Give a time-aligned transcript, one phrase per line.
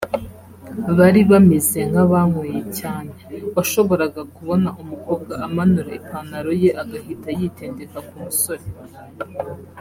[0.97, 8.65] Bari bameze nk’abanyweye cyane…washoboraga kubona umukobwa amanura ipantaro ye agahita yitendeka ku musore